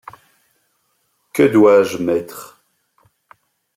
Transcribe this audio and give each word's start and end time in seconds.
Que 1.31 1.43
dois-je 1.43 1.99
mettre? 1.99 2.59